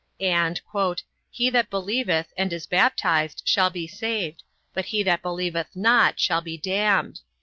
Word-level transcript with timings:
And 0.19 0.59
"he 1.29 1.51
that 1.51 1.69
believeth, 1.69 2.33
and 2.35 2.51
is 2.51 2.65
baptized, 2.65 3.43
shall 3.45 3.69
be 3.69 3.85
saved; 3.85 4.41
but 4.73 4.85
he 4.85 5.03
that 5.03 5.21
believeth 5.21 5.75
not, 5.75 6.19
shall 6.19 6.41
be 6.41 6.57
damned." 6.57 7.19